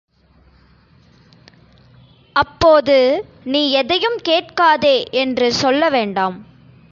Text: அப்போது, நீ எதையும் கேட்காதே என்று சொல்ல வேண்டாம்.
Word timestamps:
அப்போது, 2.35 3.25
நீ 3.43 3.71
எதையும் 3.71 4.19
கேட்காதே 4.21 5.03
என்று 5.11 5.53
சொல்ல 5.53 5.89
வேண்டாம். 5.89 6.45